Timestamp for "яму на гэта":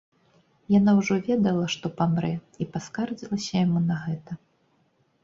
3.65-4.31